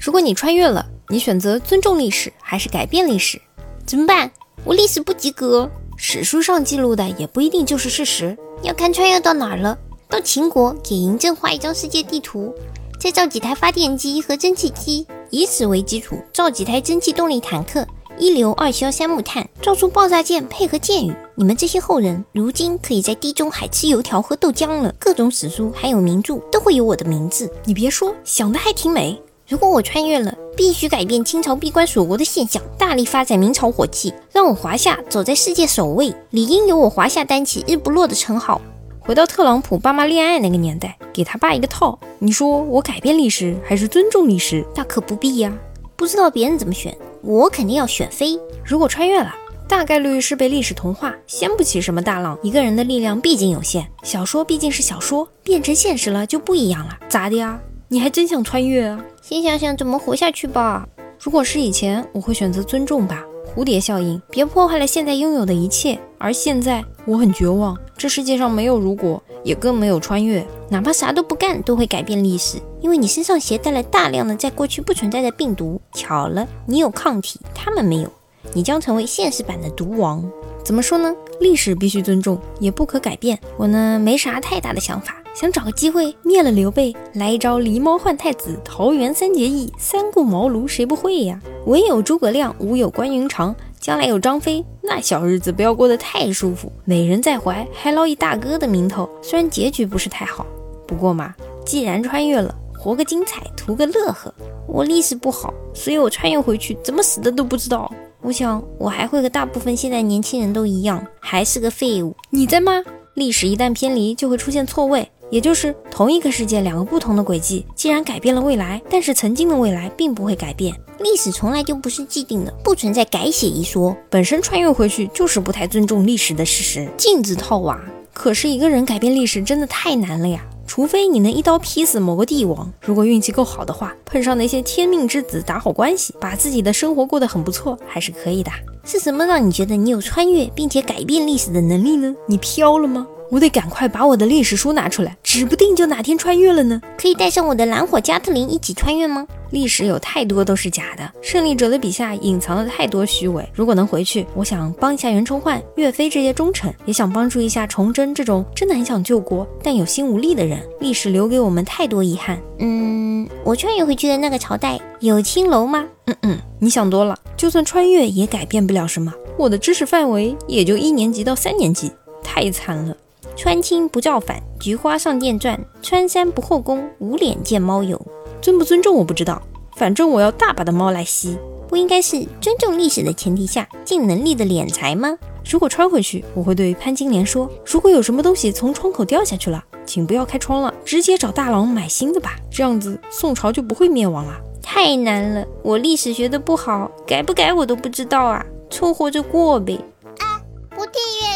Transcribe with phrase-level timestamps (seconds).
[0.00, 3.38] 如果你穿越了，你选择尊重历史还是改变历史？
[3.84, 4.32] 怎么办？
[4.64, 5.70] 我历史不及格。
[5.94, 9.76] 史书上记录的也不一定就是事实，要看穿越到哪儿了。
[10.08, 12.54] 到秦国，给嬴政画一张世界地图，
[12.98, 17.86] 再造几台发电机和蒸汽机，以此为基础造几台蒸汽动力坦克，
[18.16, 21.14] 一硫二硝三木炭，造出爆炸舰，配合箭雨。
[21.34, 24.94] 你们这些后人，如今可以在地中海吃油条喝豆浆了。
[24.98, 27.52] 各种史书还有名著都会有我的名字。
[27.64, 29.20] 你别说，想的还挺美。
[29.50, 38.60] 如果我穿越了，必须改变清朝闭关锁国的现象，大力发展明朝火器，让我华夏走在世界首位，理应由我华夏担起日不落的称号。
[39.00, 41.98] 回到特朗普爸妈恋爱那个年代，给他爸一个套。
[42.20, 44.64] 你说我改变历史还是尊重历史？
[44.72, 45.52] 大可不必呀。
[45.96, 48.38] 不知道别人怎么选，我肯定要选飞。
[48.64, 49.34] 如果穿越了，
[49.66, 52.38] 大概率是被历史同化，掀不起什么大浪。
[52.40, 56.96] 一个人的力量毕竟有限，小说毕竟是小说，变成现实了就不一样了。
[57.08, 57.60] 咋的呀？
[57.92, 59.04] 你还真想穿越啊？
[59.20, 60.86] 先想想怎么活下去吧。
[61.20, 63.24] 如果是以前，我会选择尊重吧。
[63.52, 65.98] 蝴蝶效应，别破坏了现在拥有的一切。
[66.16, 67.76] 而现在，我很绝望。
[67.96, 70.46] 这世界上没有如果，也更没有穿越。
[70.68, 75.80] 哪怕啥都不干，都会改变历史，因为你身上携带了大量的在过去不存在的病毒。
[75.92, 78.12] 巧了，你有抗体，他们没有，
[78.52, 80.22] 你将成为现实版的毒王。
[80.64, 81.14] 怎么说呢？
[81.40, 83.38] 历史必须尊重，也不可改变。
[83.56, 85.16] 我呢，没啥太大的想法。
[85.32, 91.40] 想找个机会灭了刘备，来一招狸猫换太子，桃园三结义，三顾茅庐，谁不会呀？
[91.66, 96.70] 文有诸葛亮，武有关云长，将来有张飞，那小日子不要过得太舒服。
[96.84, 100.44] 美人在怀，还捞一大哥的名头，虽然结局不是太好，
[100.86, 101.32] 不过嘛，
[101.64, 104.34] 既然穿越了，活个精彩，图个乐呵。
[104.66, 107.90] 我历史不好，所以我穿越回去，怎么死的都不知道。
[108.22, 112.14] 我想，我还会和大部分现在年轻人都一样，还是个废物。
[112.30, 112.82] 你在吗？
[113.14, 115.10] 历史一旦偏离，就会出现错位。
[115.30, 120.74] 也就是同一个世界，两个不同的轨迹，既然改变了未来，但是曾经的未来并不会改变。
[120.98, 123.96] 历史从来就不是既定的，不存在改写一说。
[124.10, 126.88] 本身穿越回去就是不太尊重历史的事实。
[126.96, 127.80] 镜子套娃，
[128.12, 130.44] 可是一个人改变历史真的太难了呀！
[130.70, 138.52] 除非你能一刀劈死某个帝王，如果运气够好的话，碰上那些天命之子打好关系，把自己的生活过得很不错，还是可以的。
[138.84, 142.14] 是什么让你觉得你有穿越并且改变历史的能力呢？
[142.28, 143.04] 你飘了吗？
[143.30, 146.80] 我得赶快把我的历史书拿出来，指不定就哪天穿越了呢。
[146.98, 149.26] 可以带上我的蓝火加特林一起穿越吗？
[149.50, 153.48] 历史有太多都是假的，胜利者的笔下隐藏了太多虚伪。
[153.52, 160.60] 如果能回去，我想帮一下袁崇焕、岳飞这些忠臣，也想帮助一下崇祯这种真的很想救国但有心无力的人。
[160.80, 162.40] 历史留给我们太多遗憾。
[162.58, 165.84] 嗯，我穿越回去的那个朝代有青楼吗？
[166.06, 167.16] 嗯嗯，你想多了。
[167.36, 171.90] 就算穿越也改变不了什么，我的知识范围也就一年级到三年级，
[172.22, 172.96] 太惨了。
[173.42, 177.98] 穿青不造反，菊花上殿转；穿山不后宫，无脸见猫友。
[178.42, 179.40] 尊不尊重我不知道，
[179.76, 181.38] 反正我要大把的猫来吸。
[181.66, 185.16] 不应该是尊重历史的前提下，尽能力的敛财吗？
[185.50, 192.36] 如果穿回去，我会对潘金莲说：如果有什么东西从窗口掉下去了，请不要开窗了，直接找大郎买新的吧。
[192.50, 194.38] 这样子宋朝就不会灭亡了。
[194.62, 199.80] 太难了，我历史学的不好，改不改我都不知道啊，凑合着过呗。
[200.18, 201.29] 啊，不订阅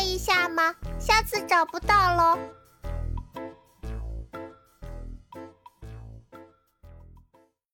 [1.24, 2.63] 字找不到喽。